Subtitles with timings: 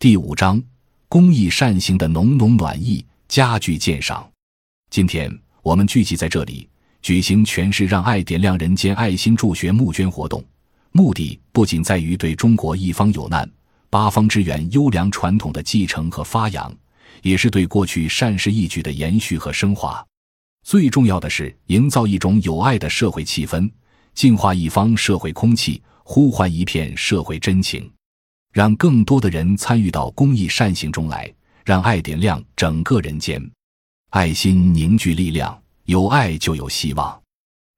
[0.00, 0.62] 第五章，
[1.08, 4.30] 公益善行的浓浓暖意家具鉴赏。
[4.90, 5.28] 今天
[5.60, 6.68] 我们聚集在这里，
[7.02, 10.40] 举行全市让爱点亮人间爱心助学募捐活动，
[10.92, 13.50] 目的不仅在于对中国一方有难、
[13.90, 16.72] 八方支援优良传统的继承和发扬，
[17.22, 20.06] 也是对过去善事义举的延续和升华。
[20.64, 23.68] 最重要的是，营造一种有爱的社会气氛，
[24.14, 27.90] 净化一方社会空气，呼唤一片社会真情。
[28.52, 31.32] 让更多的人参与到公益善行中来，
[31.64, 33.42] 让爱点亮整个人间，
[34.10, 37.22] 爱心凝聚力量，有爱就有希望。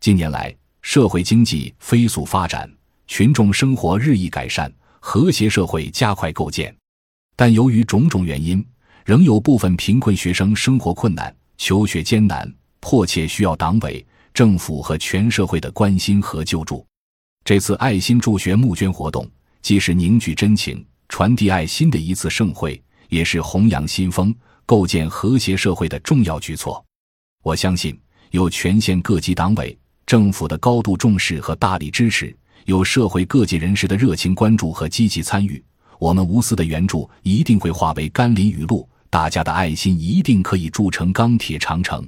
[0.00, 2.70] 近年来，社会经济飞速发展，
[3.06, 6.74] 群众生活日益改善，和谐社会加快构建。
[7.34, 8.64] 但由于种种原因，
[9.04, 16.86] 仍有部分贫困学生生活困难、求学艰难，迫切需要党委、政府和全社会的关心和救助。
[17.42, 19.28] 这次爱心助学募捐活动。
[19.62, 26.84] 既是凝聚真情、传递爱心的一次盛会，也是弘扬新风、构建和谐社会的重要举措。
[27.42, 27.98] 我相信，
[28.30, 35.62] 有全县各级党委政府的高度重视和大力支持，有社会各界人士的热情关注和积极参与，
[35.98, 42.06] 我们无私的援助一定会化为甘霖雨露，大家的爱心一定可以铸成钢铁长城。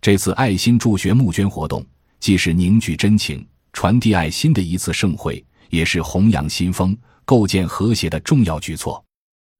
[0.00, 1.84] 这次爱心助学募捐活动，
[2.20, 5.42] 既是凝聚真情、传递爱心的一次盛会。
[5.70, 9.02] 也是弘扬新风、构建和谐的重要举措。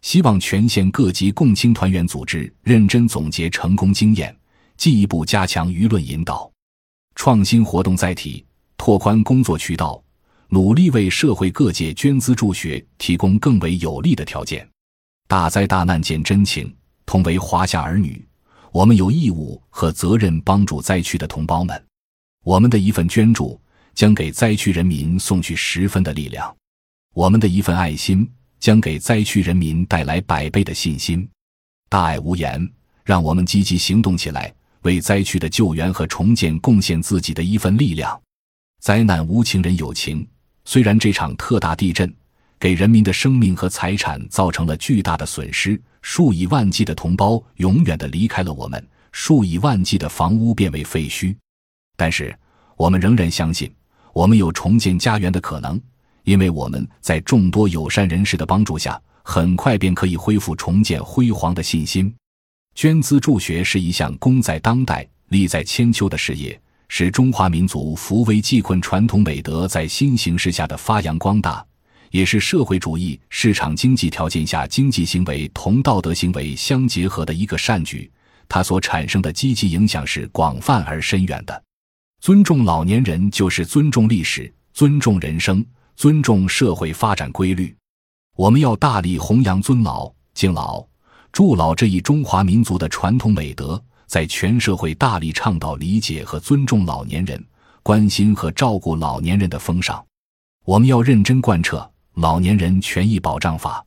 [0.03, 4.37] 希望全县各级共青团员组织认真总结成功经验，
[4.77, 6.49] 进一步加强舆论引导，
[7.15, 8.45] 创新活动载体，
[8.77, 10.01] 拓宽工作渠道，
[10.49, 14.69] 努力为社会各界捐资助学提供更为有利的条件。
[15.27, 16.73] 大灾大难见真情，
[17.05, 18.25] 同为华夏儿女，
[18.71, 21.85] 我们有义务和责任帮助灾区的同胞们。
[22.45, 23.61] 我们的一份捐助。
[23.97, 26.55] 将给灾区人民送去十分的力量，
[27.15, 28.31] 我们的一份爱心
[28.61, 31.27] 将给灾区人民带来百倍的信心。
[31.89, 32.71] 大爱无言，
[33.05, 34.53] 让我们积极行动起来，
[34.83, 38.21] 为灾区的救援和重建贡献自己的一份力量。
[38.83, 40.29] 灾难无情人有情，
[40.67, 42.15] 虽然这场特大地震
[42.61, 51.35] 给人民的生命和财产造成了巨大的损失，数以万计的同胞永远的离开了我们，数以万计的房屋变为废墟，
[51.97, 52.39] 但是
[52.77, 53.73] 我们仍然相信。
[54.17, 55.79] 我们有重建家园的可能，
[56.25, 62.11] 因为我们在众多友善人士的帮助下，很快便可以恢复重建辉煌的信心。
[62.75, 71.63] 捐资助学是一项功在当代、利在千秋的事业，是中华民族扶危济困传统美德在新形势下的发扬光大，
[72.11, 78.11] 也是社会主义市场经济条件下经济行为同道德行为相结合的一个善举。
[78.49, 81.66] 它所产生的积极影响是广泛而深远的。
[82.27, 85.65] 尊重老年人，就是尊重历史，尊重人生，
[85.95, 87.73] 尊重社会发展规律。
[88.37, 90.85] 我们要大力弘扬尊老、敬老、
[91.31, 97.41] 助老这一中华民族的传统美德，在全社会大力倡导理解和尊重老年人、
[97.85, 100.05] 关心和照顾老年人的风尚。
[100.65, 101.79] 我们要认真贯彻
[102.21, 103.81] 《老年人权益保障法》，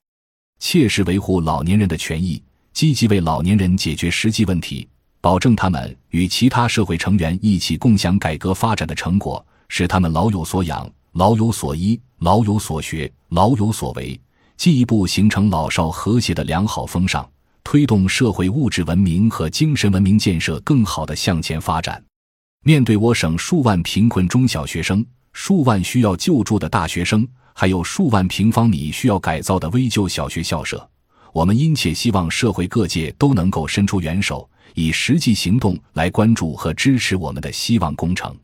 [0.60, 2.42] 切实维护老年人的权益，
[2.72, 4.88] 积极为老年人解决实际问题。
[5.22, 14.20] 保证他们与其他社会成员一起共享改革发展的成果，使他们老有所养、老有所依、老有所学、老有所为，
[14.56, 17.30] 进一步形成老少和谐的良好风尚，
[17.66, 22.02] 推动社会物质文明和精神文明建设更好的向前发展。
[22.64, 30.90] 面对我省数万贫困中小学生、数万需要救助的大学生，还有数万平方米需要改造的危旧小学校舍，
[31.34, 34.50] 我们殷切希望社会各界都能够伸出援手。
[34.74, 38.36] 以实际行动来关注和支持我们的希望工程。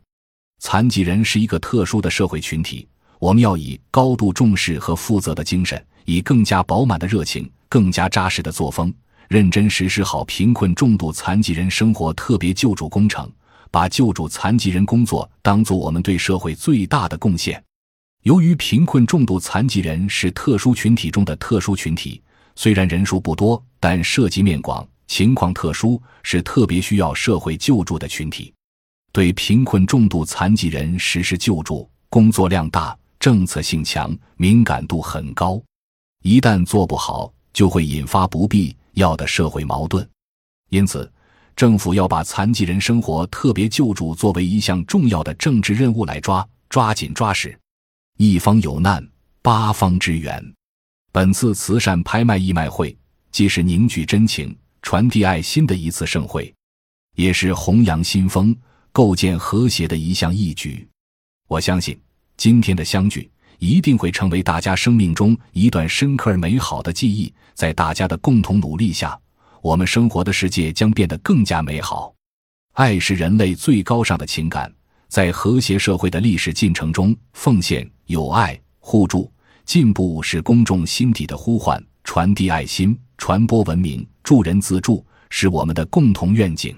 [0.58, 2.88] 残疾人是一个特殊的社会群体，
[3.18, 8.92] 我们要以高度重视和负责的精神，以更加饱满的热情、更加扎实的作风，
[9.28, 13.30] 认真实施好贫困重度残疾人生活特别救助工程，
[13.70, 17.62] 把救助残疾人工作当做我们对社会最大的贡献。
[18.22, 22.20] 由于贫困重度残疾人是特殊群体中的特殊群体，
[22.56, 24.86] 虽然人数不多，但涉及面广。
[25.06, 28.52] 情况特殊，是特别需要社会救助的群体。
[29.12, 35.60] 对贫困重度残疾人实施救助，工作量大，政策性强，敏感度很高。
[36.22, 40.06] 一旦做不好，就会引发不必要的社会矛盾。
[40.68, 41.10] 因此，
[41.54, 47.58] 政府要把残疾人生活特别救助作为一项重要的政治任务来抓，抓紧抓实。
[48.18, 49.06] 一方有难，
[49.40, 50.54] 八方支援。
[51.12, 52.94] 本次慈善拍卖义卖会，
[53.30, 54.54] 既是凝聚真情。
[54.86, 56.54] 传递爱心的一次盛会，
[57.16, 58.56] 也是弘扬新风、
[58.92, 60.88] 构建和谐的一项义举。
[61.48, 62.00] 我相信，
[62.36, 63.28] 今天的相聚
[63.58, 67.34] 一定会成为大家生命中一段深刻而美好的记忆。
[67.52, 69.18] 在大家的共同努力下，
[69.60, 72.14] 我们生活的世界将变得更加美好。
[72.74, 74.72] 爱是人类最高尚的情感，
[75.08, 79.28] 在和谐社会的历史进程中，奉献、友爱、互助、
[79.64, 81.84] 进步是公众心底的呼唤。
[82.04, 86.76] 传递爱心，传播文明，助人自助，是我们的共同愿景。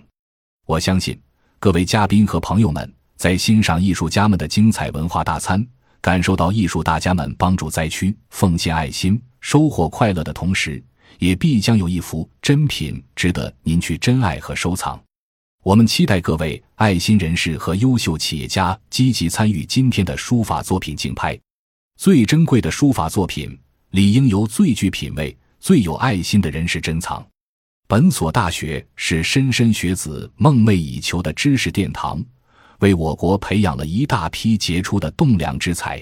[0.67, 1.19] 我相信，
[1.59, 5.67] 各位嘉宾和朋友们在欣赏艺术家们的精彩文化大餐。
[6.01, 10.81] 感受到艺术大家们帮助灾区、奉献爱心、收获快乐的同时，
[11.19, 14.99] 也必将有一幅珍品值得您去珍爱和收藏。
[15.65, 21.37] 我们期待各位爱心人士和优秀企业家积极参与今天的书法作品竞拍。
[21.97, 23.59] 最珍贵的书法作品，
[23.91, 27.27] 理应由最具品位、最有爱心的人士珍藏。
[27.87, 32.23] 本所大学是莘莘学子梦寐以求的知识殿堂。
[32.81, 36.01] 为我国培养了一大批杰出的栋梁之才。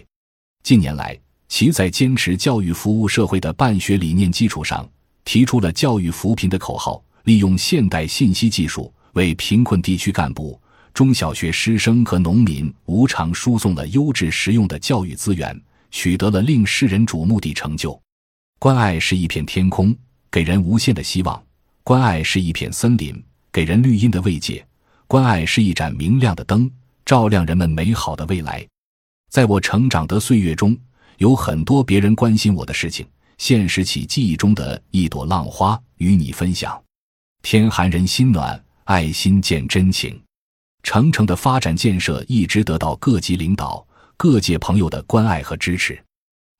[0.62, 1.18] 近年来，
[1.48, 4.86] 其在坚持教育服务社会的办学理念基础上，
[5.24, 10.60] 提出了教育扶贫的口号，利用现代信息技术，为贫困地区干部、
[10.92, 15.58] 中小学师生和农民无偿输送了优质实用的教育资源，
[15.90, 17.98] 取得了令世人瞩目的成就。
[18.58, 19.94] 关爱是一片天空，
[20.30, 21.38] 给人无限的希望；
[21.84, 23.22] 关爱是一片森林，
[23.52, 24.66] 给人绿荫的慰藉。
[25.06, 26.70] 关爱是一盏明亮的灯，
[27.04, 28.66] 照亮人们美好的未来。
[29.30, 30.76] 在我成长的岁月中，
[31.18, 33.06] 有很多别人关心我的事情，
[33.36, 36.82] 现实起记忆中的一朵浪花与你分享。
[37.42, 40.18] 天寒人心暖，爱心见真情。
[40.82, 43.86] 城城的发展建设一直得到各级领导、
[44.16, 46.02] 各界朋友的关爱和支持。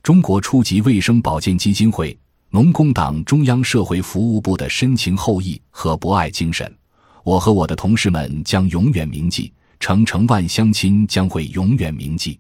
[0.07, 2.17] 中国初级卫生保健基金会、
[2.51, 6.73] 农工党中央社会服务部的深情厚谊和博爱精神。
[7.25, 12.39] 我和我的同事们将永远铭记，城城万乡亲将会永远铭记。